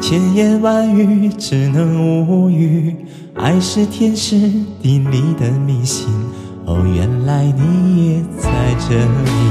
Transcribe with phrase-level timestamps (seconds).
[0.00, 2.94] 千言万语只能无语，
[3.34, 4.36] 爱是天时
[4.80, 6.06] 地利的迷信。
[6.64, 9.45] 哦，原来你也在这里。